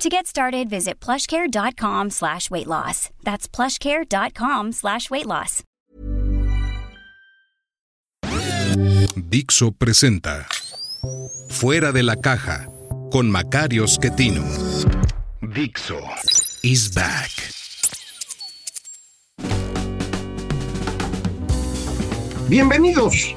[0.00, 3.10] To get started, visit plushcare.com slash weight loss.
[3.22, 5.62] That's plushcare.com slash weight loss.
[9.14, 10.46] Dixo presenta
[11.50, 12.66] Fuera de la caja
[13.12, 14.42] con Macario Schettino.
[15.42, 16.00] Dixo
[16.62, 17.30] is back.
[22.48, 23.34] Bienvenidos.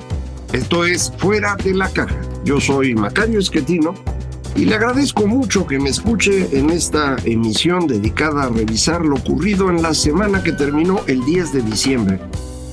[0.54, 2.22] Esto es Fuera de la caja.
[2.46, 4.13] Yo soy Macario Schettino
[4.56, 9.70] y le agradezco mucho que me escuche en esta emisión dedicada a revisar lo ocurrido
[9.70, 12.20] en la semana que terminó el 10 de diciembre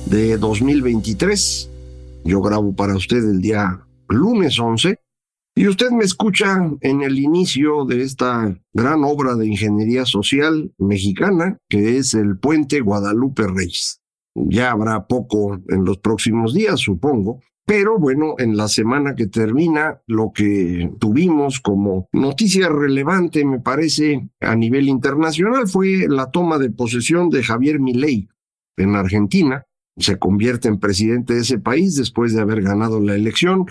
[0.05, 1.69] de 2023.
[2.23, 4.99] Yo grabo para usted el día lunes 11
[5.55, 11.57] y usted me escucha en el inicio de esta gran obra de ingeniería social mexicana
[11.67, 14.01] que es el puente Guadalupe Reyes.
[14.35, 20.01] Ya habrá poco en los próximos días, supongo, pero bueno, en la semana que termina,
[20.07, 26.71] lo que tuvimos como noticia relevante, me parece, a nivel internacional fue la toma de
[26.71, 28.27] posesión de Javier Milei
[28.77, 29.65] en Argentina.
[29.97, 33.65] Se convierte en presidente de ese país después de haber ganado la elección.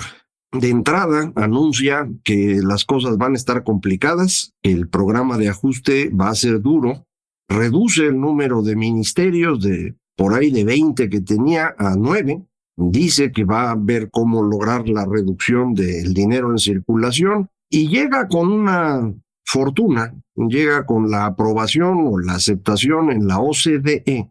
[0.52, 6.10] De entrada, anuncia que las cosas van a estar complicadas, que el programa de ajuste
[6.10, 7.06] va a ser duro,
[7.48, 12.44] reduce el número de ministerios de por ahí de 20 que tenía a 9,
[12.80, 18.26] dice que va a ver cómo lograr la reducción del dinero en circulación y llega
[18.28, 19.12] con una
[19.44, 24.30] fortuna, llega con la aprobación o la aceptación en la OCDE,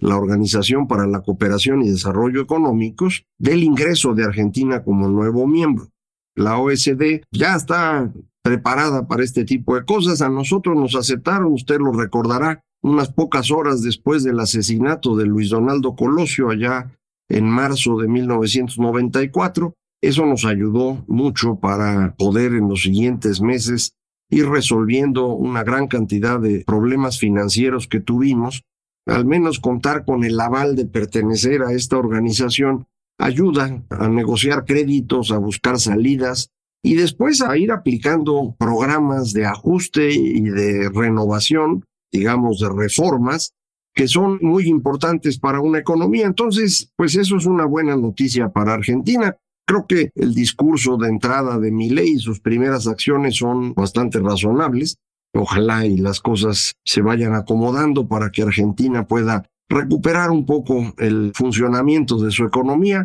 [0.00, 5.88] la Organización para la Cooperación y Desarrollo Económicos, del ingreso de Argentina como nuevo miembro.
[6.36, 10.22] La OSD ya está preparada para este tipo de cosas.
[10.22, 15.50] A nosotros nos aceptaron, usted lo recordará, unas pocas horas después del asesinato de Luis
[15.50, 16.92] Donaldo Colosio allá
[17.28, 19.74] en marzo de 1994.
[20.00, 23.94] Eso nos ayudó mucho para poder en los siguientes meses
[24.30, 28.62] ir resolviendo una gran cantidad de problemas financieros que tuvimos.
[29.06, 32.86] Al menos contar con el aval de pertenecer a esta organización
[33.18, 36.50] ayuda a negociar créditos, a buscar salidas
[36.84, 43.54] y después a ir aplicando programas de ajuste y de renovación, digamos, de reformas
[43.98, 46.24] que son muy importantes para una economía.
[46.24, 49.36] Entonces, pues eso es una buena noticia para Argentina.
[49.66, 54.98] Creo que el discurso de entrada de Milei y sus primeras acciones son bastante razonables.
[55.34, 61.32] Ojalá y las cosas se vayan acomodando para que Argentina pueda recuperar un poco el
[61.34, 63.04] funcionamiento de su economía.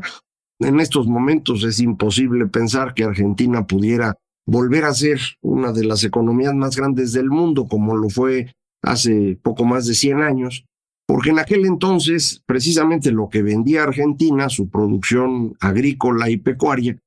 [0.60, 4.16] En estos momentos es imposible pensar que Argentina pudiera
[4.46, 9.40] volver a ser una de las economías más grandes del mundo como lo fue hace
[9.42, 10.66] poco más de 100 años
[11.06, 16.98] porque en aquel entonces precisamente lo que vendía Argentina, su producción agrícola y pecuaria,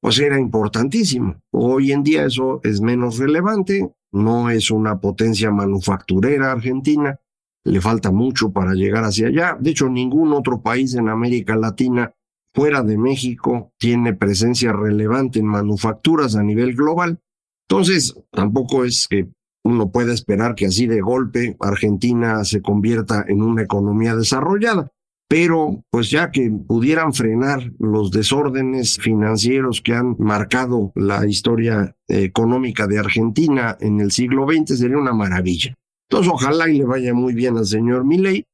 [0.00, 1.40] pues era importantísimo.
[1.52, 7.18] Hoy en día eso es menos relevante, no es una potencia manufacturera argentina,
[7.64, 9.56] le falta mucho para llegar hacia allá.
[9.58, 12.12] De hecho, ningún otro país en América Latina
[12.54, 17.20] fuera de México tiene presencia relevante en manufacturas a nivel global.
[17.68, 19.28] Entonces, tampoco es que
[19.66, 24.92] uno puede esperar que así de golpe Argentina se convierta en una economía desarrollada.
[25.28, 32.86] Pero pues ya que pudieran frenar los desórdenes financieros que han marcado la historia económica
[32.86, 35.74] de Argentina en el siglo XX sería una maravilla.
[36.08, 38.44] Entonces ojalá y le vaya muy bien al señor Milei,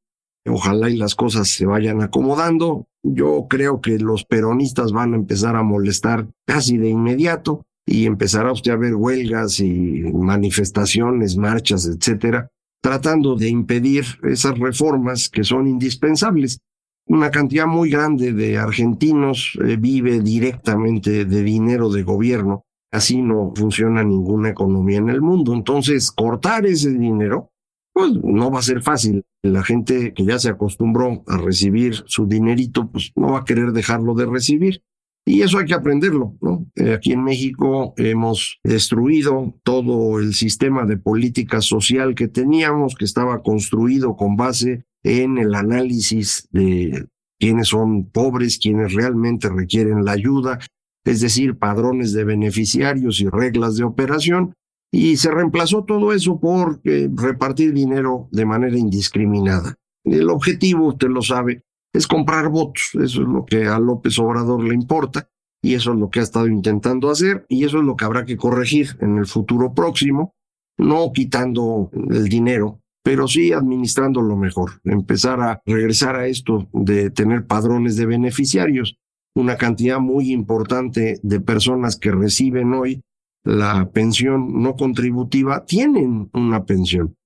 [0.46, 2.86] ojalá y las cosas se vayan acomodando.
[3.02, 8.52] Yo creo que los peronistas van a empezar a molestar casi de inmediato y empezará
[8.52, 12.48] usted a ver huelgas y manifestaciones, marchas, etcétera,
[12.80, 16.58] tratando de impedir esas reformas que son indispensables.
[17.06, 22.64] Una cantidad muy grande de argentinos eh, vive directamente de dinero de gobierno.
[22.92, 25.52] Así no funciona ninguna economía en el mundo.
[25.54, 27.50] Entonces, cortar ese dinero,
[27.92, 29.24] pues no va a ser fácil.
[29.42, 33.72] La gente que ya se acostumbró a recibir su dinerito, pues no va a querer
[33.72, 34.82] dejarlo de recibir.
[35.24, 36.66] Y eso hay que aprenderlo, ¿no?
[36.74, 43.04] Eh, aquí en México hemos destruido todo el sistema de política social que teníamos, que
[43.04, 47.06] estaba construido con base en el análisis de
[47.38, 50.58] quiénes son pobres, quienes realmente requieren la ayuda,
[51.04, 54.54] es decir, padrones de beneficiarios y reglas de operación,
[54.92, 59.76] y se reemplazó todo eso por eh, repartir dinero de manera indiscriminada.
[60.04, 62.90] El objetivo, usted lo sabe, es comprar votos.
[62.94, 65.28] Eso es lo que a López Obrador le importa
[65.62, 68.24] y eso es lo que ha estado intentando hacer y eso es lo que habrá
[68.24, 70.34] que corregir en el futuro próximo,
[70.78, 77.10] no quitando el dinero, pero sí administrando lo mejor, empezar a regresar a esto de
[77.10, 78.96] tener padrones de beneficiarios.
[79.34, 83.02] Una cantidad muy importante de personas que reciben hoy
[83.44, 87.16] la pensión no contributiva tienen una pensión.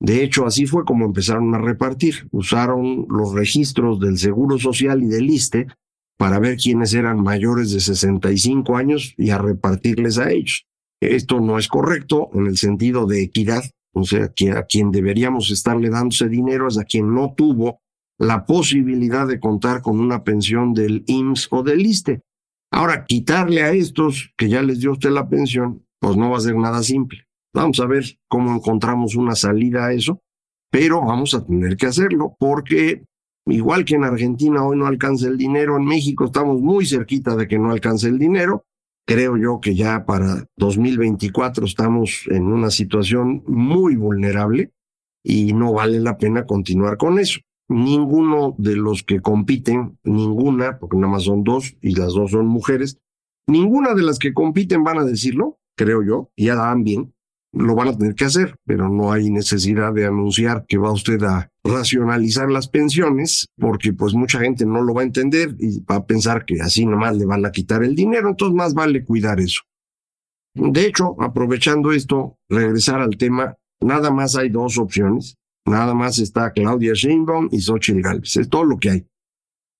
[0.00, 2.28] De hecho, así fue como empezaron a repartir.
[2.30, 5.66] Usaron los registros del Seguro Social y del ISTE
[6.18, 10.66] para ver quiénes eran mayores de 65 años y a repartirles a ellos.
[11.00, 13.62] Esto no es correcto en el sentido de equidad,
[13.92, 14.24] o sea,
[14.56, 17.80] a quien deberíamos estarle dándose dinero es a quien no tuvo
[18.18, 22.22] la posibilidad de contar con una pensión del IMSS o del ISTE.
[22.72, 26.40] Ahora, quitarle a estos que ya les dio usted la pensión, pues no va a
[26.40, 27.25] ser nada simple.
[27.54, 30.20] Vamos a ver cómo encontramos una salida a eso,
[30.70, 33.04] pero vamos a tener que hacerlo porque
[33.46, 37.48] igual que en Argentina hoy no alcanza el dinero, en México estamos muy cerquita de
[37.48, 38.64] que no alcance el dinero.
[39.08, 44.72] Creo yo que ya para 2024 estamos en una situación muy vulnerable
[45.22, 47.40] y no vale la pena continuar con eso.
[47.68, 52.46] Ninguno de los que compiten, ninguna, porque nada más son dos y las dos son
[52.46, 52.98] mujeres,
[53.48, 57.12] ninguna de las que compiten van a decirlo, creo yo, ya dan bien,
[57.56, 61.22] lo van a tener que hacer, pero no hay necesidad de anunciar que va usted
[61.22, 65.96] a racionalizar las pensiones, porque pues mucha gente no lo va a entender y va
[65.96, 69.40] a pensar que así nomás le van a quitar el dinero, entonces más vale cuidar
[69.40, 69.62] eso.
[70.54, 76.52] De hecho, aprovechando esto, regresar al tema, nada más hay dos opciones, nada más está
[76.52, 79.06] Claudia Sheinbaum y Xochitl Gálvez, es todo lo que hay.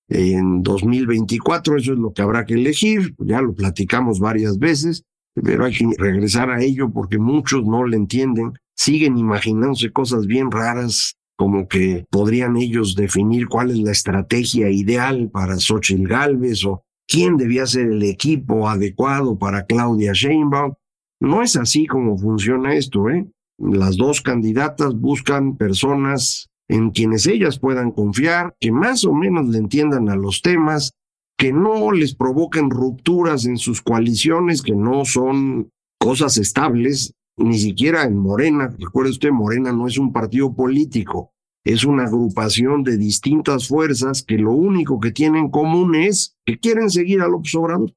[0.08, 5.02] En 2024 eso es lo que habrá que elegir, ya lo platicamos varias veces,
[5.42, 10.50] pero hay que regresar a ello porque muchos no le entienden, siguen imaginándose cosas bien
[10.50, 16.82] raras, como que podrían ellos definir cuál es la estrategia ideal para Xochitl Galvez o
[17.06, 20.74] quién debía ser el equipo adecuado para Claudia Sheinbaum.
[21.20, 23.26] No es así como funciona esto, ¿eh?
[23.58, 29.58] Las dos candidatas buscan personas en quienes ellas puedan confiar, que más o menos le
[29.58, 30.92] entiendan a los temas,
[31.38, 38.04] que no les provoquen rupturas en sus coaliciones, que no son cosas estables, ni siquiera
[38.04, 38.74] en Morena.
[38.78, 41.32] Recuerde usted, Morena no es un partido político,
[41.64, 46.58] es una agrupación de distintas fuerzas que lo único que tienen en común es que
[46.58, 47.92] quieren seguir a López Obrador.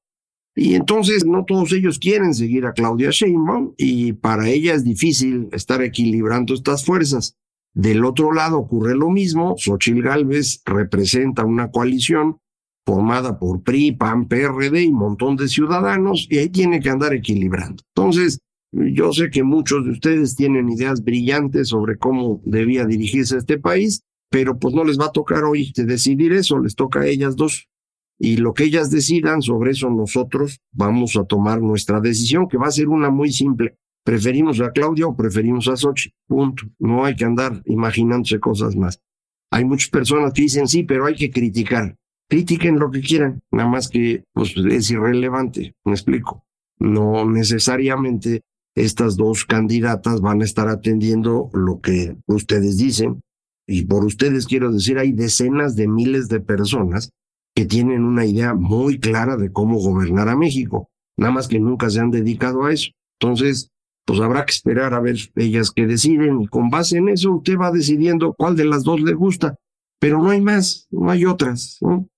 [0.56, 5.48] Y entonces no todos ellos quieren seguir a Claudia Sheinbaum y para ella es difícil
[5.52, 7.36] estar equilibrando estas fuerzas.
[7.72, 12.39] Del otro lado ocurre lo mismo, Xochil Gálvez representa una coalición
[12.86, 17.14] formada por PRI, PAN, PRD y un montón de ciudadanos, y ahí tiene que andar
[17.14, 17.82] equilibrando.
[17.94, 18.38] Entonces,
[18.72, 24.02] yo sé que muchos de ustedes tienen ideas brillantes sobre cómo debía dirigirse este país,
[24.30, 27.66] pero pues no les va a tocar hoy decidir eso, les toca a ellas dos.
[28.18, 32.68] Y lo que ellas decidan sobre eso nosotros vamos a tomar nuestra decisión, que va
[32.68, 33.76] a ser una muy simple.
[34.04, 36.12] ¿Preferimos a Claudia o preferimos a Sochi?
[36.26, 36.64] Punto.
[36.78, 39.00] No hay que andar imaginándose cosas más.
[39.50, 41.96] Hay muchas personas que dicen sí, pero hay que criticar
[42.30, 46.44] critiquen lo que quieran, nada más que pues, es irrelevante, me explico.
[46.78, 48.42] No necesariamente
[48.74, 53.20] estas dos candidatas van a estar atendiendo lo que ustedes dicen.
[53.66, 57.10] Y por ustedes quiero decir, hay decenas de miles de personas
[57.54, 60.88] que tienen una idea muy clara de cómo gobernar a México,
[61.18, 62.90] nada más que nunca se han dedicado a eso.
[63.20, 63.70] Entonces,
[64.06, 67.58] pues habrá que esperar a ver ellas que deciden y con base en eso usted
[67.58, 69.56] va decidiendo cuál de las dos le gusta,
[70.00, 71.78] pero no hay más, no hay otras.
[71.80, 72.08] ¿no?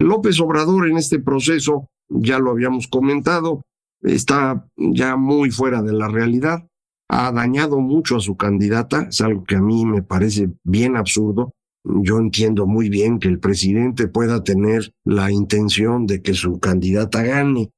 [0.00, 3.62] López Obrador en este proceso, ya lo habíamos comentado,
[4.02, 6.66] está ya muy fuera de la realidad,
[7.08, 11.52] ha dañado mucho a su candidata, es algo que a mí me parece bien absurdo.
[11.84, 17.22] Yo entiendo muy bien que el presidente pueda tener la intención de que su candidata
[17.22, 17.70] gane,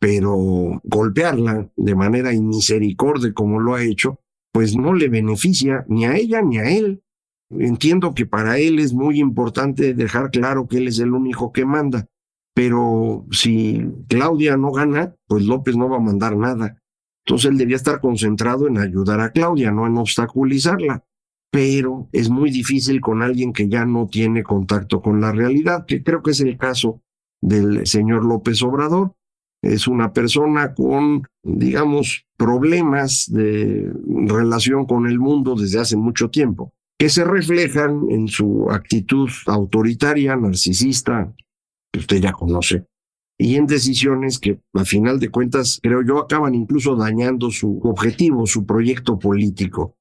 [0.00, 4.20] pero golpearla de manera inmisericordia como lo ha hecho,
[4.52, 7.02] pues no le beneficia ni a ella ni a él.
[7.50, 11.64] Entiendo que para él es muy importante dejar claro que él es el único que
[11.64, 12.06] manda,
[12.54, 16.82] pero si Claudia no gana, pues López no va a mandar nada.
[17.24, 21.04] Entonces él debía estar concentrado en ayudar a Claudia, no en obstaculizarla.
[21.50, 26.02] Pero es muy difícil con alguien que ya no tiene contacto con la realidad, que
[26.02, 27.00] creo que es el caso
[27.40, 29.14] del señor López Obrador.
[29.62, 33.90] Es una persona con, digamos, problemas de
[34.26, 40.34] relación con el mundo desde hace mucho tiempo que se reflejan en su actitud autoritaria,
[40.36, 41.32] narcisista,
[41.92, 42.86] que usted ya conoce,
[43.40, 48.46] y en decisiones que, a final de cuentas, creo yo, acaban incluso dañando su objetivo,
[48.46, 49.94] su proyecto político.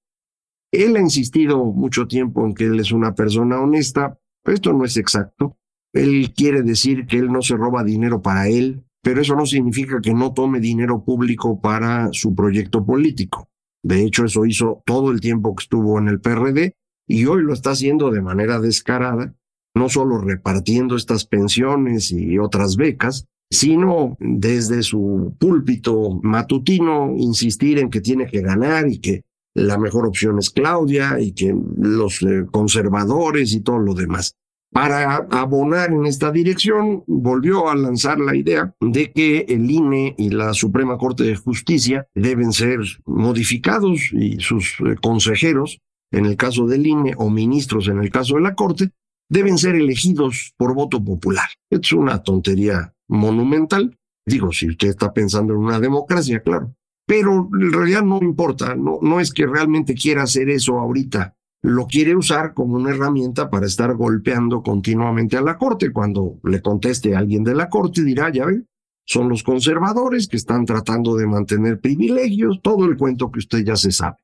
[0.72, 4.96] Él ha insistido mucho tiempo en que él es una persona honesta, Esto no es
[4.96, 5.58] exacto.
[5.94, 10.00] Él quiere decir que él no se roba dinero para él, pero eso no significa
[10.02, 13.50] que no tome dinero público para su proyecto político.
[13.84, 16.76] De hecho, eso hizo todo el tiempo que estuvo en el PRD
[17.08, 19.34] y hoy lo está haciendo de manera descarada,
[19.76, 27.90] no solo repartiendo estas pensiones y otras becas, sino desde su púlpito matutino insistir en
[27.90, 29.24] que tiene que ganar y que
[29.54, 34.36] la mejor opción es Claudia y que los eh, conservadores y todo lo demás.
[34.72, 40.30] Para abonar en esta dirección, volvió a lanzar la idea de que el INE y
[40.30, 45.80] la Suprema Corte de Justicia deben ser modificados y sus eh, consejeros,
[46.12, 48.92] en el caso del INE, o ministros en el caso de la Corte,
[49.30, 51.48] deben ser elegidos por voto popular.
[51.70, 53.98] Es una tontería monumental.
[54.26, 56.74] Digo, si usted está pensando en una democracia, claro.
[57.06, 61.36] Pero en realidad no importa, no, no es que realmente quiera hacer eso ahorita.
[61.64, 65.92] Lo quiere usar como una herramienta para estar golpeando continuamente a la Corte.
[65.92, 68.64] Cuando le conteste a alguien de la Corte, dirá, ya ve,
[69.06, 73.78] son los conservadores que están tratando de mantener privilegios, todo el cuento que usted ya
[73.78, 74.18] se sabe.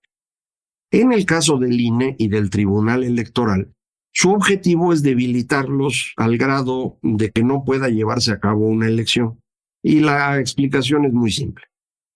[0.93, 3.73] En el caso del INE y del Tribunal Electoral,
[4.13, 9.39] su objetivo es debilitarlos al grado de que no pueda llevarse a cabo una elección.
[9.83, 11.65] Y la explicación es muy simple.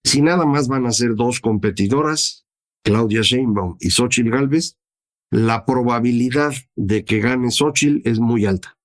[0.03, 2.45] Si nada más van a ser dos competidoras,
[2.83, 4.77] Claudia Sheinbaum y Xochitl Galvez,
[5.31, 8.77] la probabilidad de que gane Xochitl es muy alta.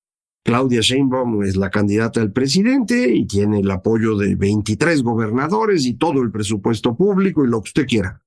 [0.43, 5.99] Claudia Sheinbaum es la candidata del presidente y tiene el apoyo de 23 gobernadores y
[5.99, 8.22] todo el presupuesto público y lo que usted quiera.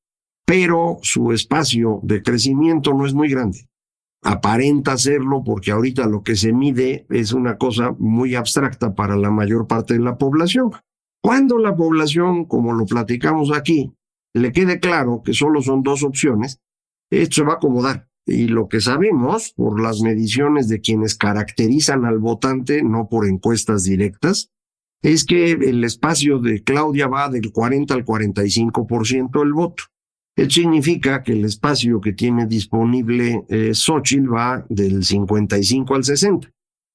[0.45, 3.67] Pero su espacio de crecimiento no es muy grande
[4.25, 9.29] aparenta hacerlo porque ahorita lo que se mide es una cosa muy abstracta para la
[9.29, 10.71] mayor parte de la población.
[11.21, 13.93] Cuando la población, como lo platicamos aquí,
[14.33, 16.59] le quede claro que solo son dos opciones,
[17.11, 18.09] esto se va a acomodar.
[18.25, 23.83] Y lo que sabemos por las mediciones de quienes caracterizan al votante, no por encuestas
[23.83, 24.49] directas,
[25.03, 29.83] es que el espacio de Claudia va del 40 al 45% del voto.
[30.49, 36.51] Significa que el espacio que tiene disponible eh, Xochitl va del 55 al 60.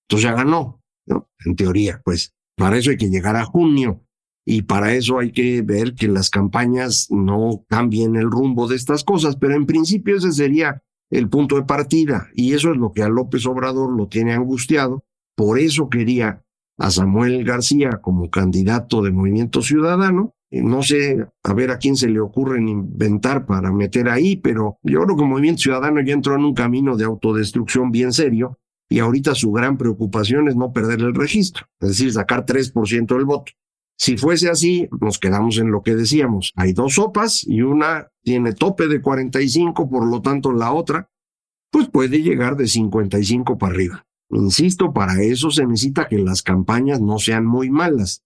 [0.09, 1.29] Entonces ya ganó, ¿no?
[1.45, 4.03] En teoría, pues para eso hay que llegar a junio
[4.45, 9.05] y para eso hay que ver que las campañas no cambien el rumbo de estas
[9.05, 13.03] cosas, pero en principio ese sería el punto de partida y eso es lo que
[13.03, 15.05] a López Obrador lo tiene angustiado.
[15.35, 16.43] Por eso quería
[16.79, 22.09] a Samuel García como candidato de Movimiento Ciudadano no sé a ver a quién se
[22.09, 26.35] le ocurre inventar para meter ahí, pero yo creo que el Movimiento Ciudadano ya entró
[26.35, 31.01] en un camino de autodestrucción bien serio y ahorita su gran preocupación es no perder
[31.01, 33.53] el registro, es decir, sacar 3% del voto.
[33.97, 36.53] Si fuese así, nos quedamos en lo que decíamos.
[36.57, 41.11] Hay dos sopas y una tiene tope de 45, por lo tanto la otra,
[41.71, 44.07] pues puede llegar de 55 para arriba.
[44.31, 48.25] Insisto, para eso se necesita que las campañas no sean muy malas.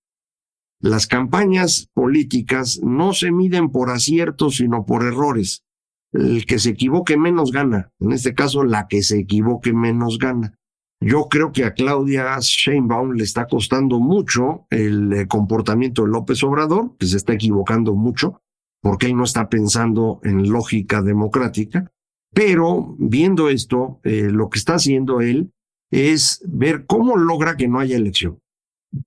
[0.84, 5.64] Las campañas políticas no se miden por aciertos, sino por errores.
[6.12, 7.90] El que se equivoque menos gana.
[8.00, 10.58] En este caso, la que se equivoque menos gana.
[11.00, 16.42] Yo creo que a Claudia Sheinbaum le está costando mucho el eh, comportamiento de López
[16.42, 18.42] Obrador, que se está equivocando mucho,
[18.82, 21.90] porque él no está pensando en lógica democrática.
[22.34, 25.50] Pero viendo esto, eh, lo que está haciendo él
[25.90, 28.38] es ver cómo logra que no haya elección.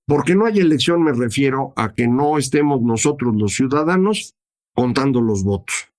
[0.06, 4.34] Porque no hay elección me refiero a que no estemos nosotros los ciudadanos
[4.74, 5.90] contando los votos.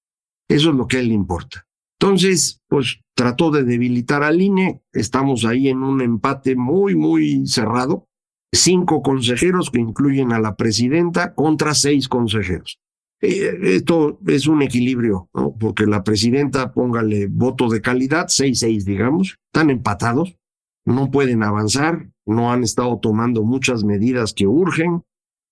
[0.48, 1.66] Eso es lo que a él le importa.
[2.00, 4.82] Entonces, pues trató de debilitar al INE.
[4.94, 8.08] Estamos ahí en un empate muy, muy cerrado.
[8.54, 12.80] Cinco consejeros que incluyen a la presidenta contra seis consejeros.
[13.22, 15.30] Eh, esto es un equilibrio,
[15.60, 20.38] porque la presidenta, póngale voto de calidad, seis, seis, digamos, están empatados,
[20.90, 25.04] no pueden avanzar, no han estado tomando muchas medidas que urgen,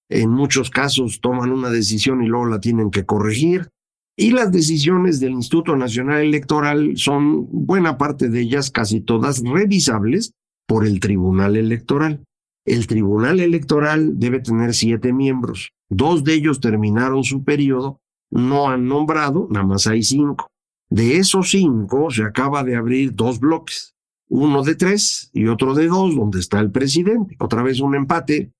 [0.10, 3.70] en muchos casos toman una decisión y luego la tienen que corregir,
[4.18, 10.34] y las decisiones del Instituto Nacional Electoral son buena parte de ellas, casi todas, revisables
[10.68, 12.24] por el Tribunal Electoral.
[12.66, 15.70] El Tribunal Electoral debe tener siete miembros.
[15.90, 18.00] Dos de ellos terminaron su periodo,
[18.32, 20.48] no han nombrado, nada más hay cinco.
[20.90, 23.94] De esos cinco se acaba de abrir dos bloques
[24.30, 27.36] uno de tres y otro de dos, donde está el presidente.
[27.40, 28.52] Otra vez un empate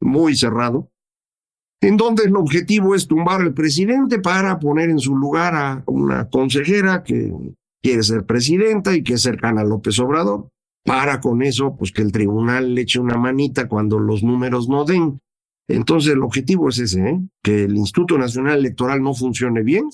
[0.00, 0.90] muy cerrado,
[1.80, 6.28] en donde el objetivo es tumbar al presidente para poner en su lugar a una
[6.28, 7.32] consejera que
[7.82, 10.48] quiere ser presidenta y que es cercana a López Obrador,
[10.84, 14.84] para con eso, pues que el tribunal le eche una manita cuando los números no
[14.84, 15.20] den.
[15.68, 17.20] Entonces el objetivo es ese, ¿eh?
[17.42, 19.88] que el Instituto Nacional Electoral no funcione bien,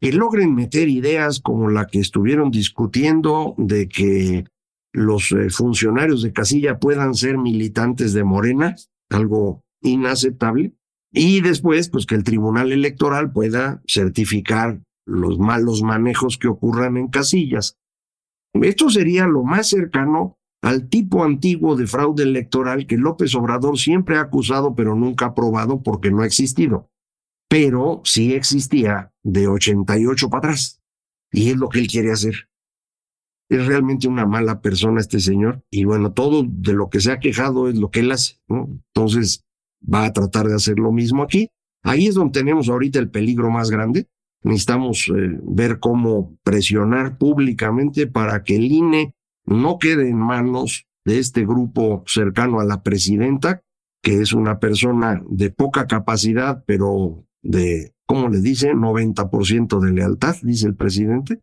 [0.00, 4.44] que logren meter ideas como la que estuvieron discutiendo de que
[4.92, 8.74] los eh, funcionarios de casilla puedan ser militantes de Morena,
[9.10, 10.74] algo inaceptable,
[11.12, 17.08] y después, pues que el Tribunal Electoral pueda certificar los malos manejos que ocurran en
[17.08, 17.78] casillas.
[18.54, 24.18] Esto sería lo más cercano al tipo antiguo de fraude electoral que López Obrador siempre
[24.18, 26.90] ha acusado pero nunca ha probado porque no ha existido.
[27.48, 30.80] Pero sí existía de 88 para atrás.
[31.32, 32.49] Y es lo que él quiere hacer.
[33.50, 35.62] Es realmente una mala persona este señor.
[35.70, 38.36] Y bueno, todo de lo que se ha quejado es lo que él hace.
[38.48, 39.44] Entonces
[39.82, 41.50] va a tratar de hacer lo mismo aquí.
[41.82, 44.08] Ahí es donde tenemos ahorita el peligro más grande.
[44.42, 49.14] Necesitamos eh, ver cómo presionar públicamente para que el INE
[49.44, 53.62] no quede en manos de este grupo cercano a la presidenta,
[54.02, 58.74] que es una persona de poca capacidad, pero de, ¿cómo le dice?
[58.74, 61.40] 90% de lealtad, dice el presidente,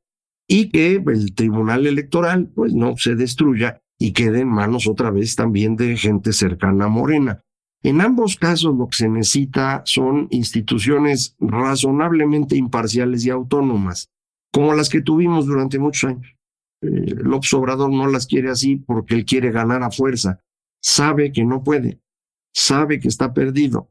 [0.48, 5.36] y que el Tribunal Electoral pues no se destruya y quede en manos otra vez
[5.36, 7.44] también de gente cercana a Morena.
[7.84, 14.10] En ambos casos lo que se necesita son instituciones razonablemente imparciales y autónomas,
[14.52, 16.36] como las que tuvimos durante muchos años.
[16.82, 20.42] Eh, López Obrador no las quiere así porque él quiere ganar a fuerza.
[20.82, 22.00] Sabe que no puede,
[22.54, 23.90] sabe que está perdido,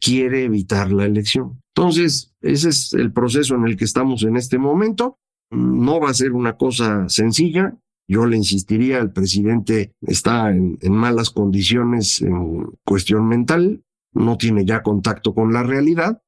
[0.00, 1.60] quiere evitar la elección.
[1.74, 5.18] Entonces, ese es el proceso en el que estamos en este momento.
[5.52, 7.76] No va a ser una cosa sencilla.
[8.08, 14.82] Yo le insistiría, el presidente está en, malas condiciones en cuestión mental, no tiene ya
[14.82, 16.22] contacto con la realidad,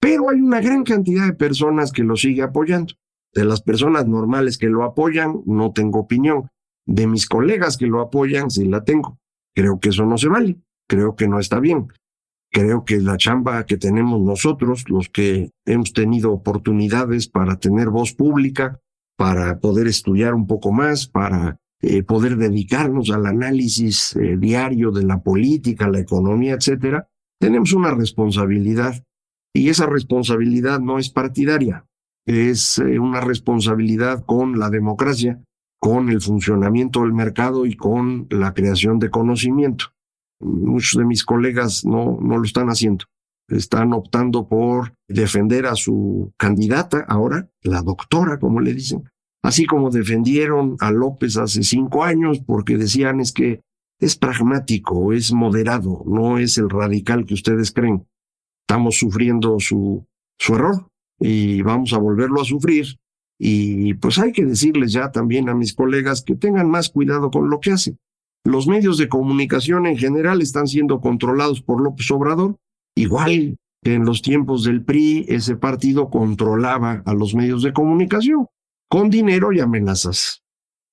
[0.00, 2.94] pero hay una gran cantidad de personas que lo sigue apoyando.
[3.34, 6.48] De las personas normales que lo apoyan, no tengo opinión.
[6.86, 9.18] De mis colegas que lo apoyan, sí la tengo.
[9.54, 10.56] Creo que eso no se vale.
[10.88, 11.88] Creo que no está bien.
[12.50, 18.14] Creo que la chamba que tenemos nosotros, los que hemos tenido oportunidades para tener voz
[18.14, 18.80] pública,
[19.16, 25.04] para poder estudiar un poco más, para eh, poder dedicarnos al análisis eh, diario de
[25.04, 29.04] la política, la economía, etcétera, tenemos una responsabilidad.
[29.54, 31.84] Y esa responsabilidad no es partidaria,
[32.26, 35.42] es eh, una responsabilidad con la democracia,
[35.80, 39.86] con el funcionamiento del mercado y con la creación de conocimiento.
[40.40, 43.04] Muchos de mis colegas no, no lo están haciendo.
[43.48, 49.08] Están optando por defender a su candidata ahora, la doctora, como le dicen,
[49.42, 53.62] así como defendieron a López hace cinco años porque decían es que
[54.00, 58.06] es pragmático, es moderado, no es el radical que ustedes creen.
[58.62, 60.06] Estamos sufriendo su,
[60.38, 62.86] su error y vamos a volverlo a sufrir.
[63.40, 67.50] Y pues hay que decirles ya también a mis colegas que tengan más cuidado con
[67.50, 67.98] lo que hacen.
[68.48, 72.56] Los medios de comunicación en general están siendo controlados por López Obrador,
[72.96, 78.46] igual que en los tiempos del PRI ese partido controlaba a los medios de comunicación
[78.88, 80.44] con dinero y amenazas.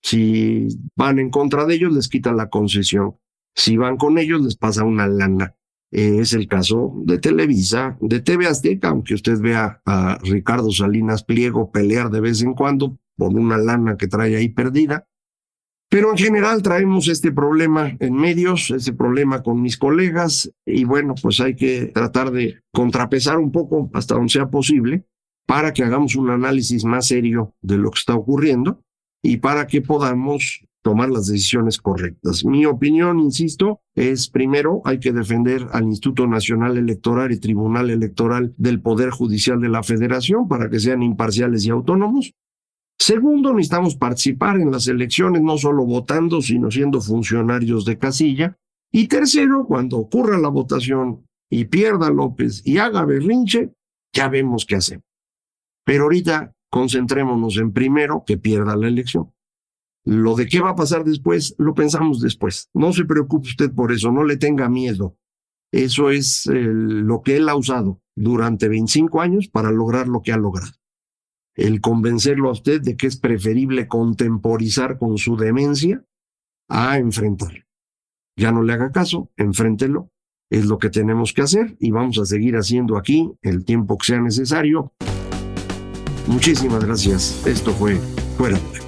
[0.04, 3.16] Si van en contra de ellos, les quitan la concesión.
[3.56, 5.56] Si van con ellos, les pasa una lana.
[5.92, 11.24] Eh, es el caso de Televisa, de TV Azteca, aunque usted vea a Ricardo Salinas
[11.24, 15.08] Pliego pelear de vez en cuando por una lana que trae ahí perdida.
[15.96, 21.16] Pero en general traemos este problema en medios, ese problema con mis colegas, y bueno,
[21.22, 25.06] pues hay que tratar de contrapesar un poco hasta donde sea posible
[25.48, 28.82] para que hagamos un análisis más serio de lo que está ocurriendo
[29.24, 32.44] y para que podamos tomar las decisiones correctas.
[32.44, 38.54] Mi opinión, insisto, es primero hay que defender al Instituto Nacional Electoral y Tribunal Electoral
[38.58, 42.34] del Poder Judicial de la Federación para que sean imparciales y autónomos.
[42.98, 48.58] Segundo, necesitamos participar en las elecciones, no solo votando, sino siendo funcionarios de casilla.
[48.92, 53.74] Y tercero, cuando ocurra la votación y pierda López y haga berrinche,
[54.14, 55.06] ya vemos qué hacemos.
[55.86, 59.32] Pero ahorita concentrémonos en primero que pierda la elección.
[60.06, 62.70] Lo de qué va a pasar después, lo pensamos después.
[62.74, 65.18] No se preocupe usted por eso, no le tenga miedo.
[65.72, 70.38] Eso es lo que él ha usado durante 25 años para lograr lo que ha
[70.38, 70.72] logrado.
[71.56, 76.04] El convencerlo a usted de que es preferible contemporizar con su demencia
[76.70, 77.64] a enfrentarlo.
[78.38, 80.12] Ya no le haga caso, enfréntelo.
[80.50, 84.08] Es lo que tenemos que hacer y vamos a seguir haciendo aquí el tiempo que
[84.08, 84.94] sea necesario.
[86.28, 87.46] Muchísimas gracias.
[87.46, 87.96] Esto fue
[88.38, 88.86] Fuera de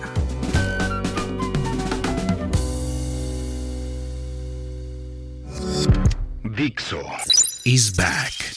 [6.58, 7.04] Dixo
[7.66, 8.57] is back.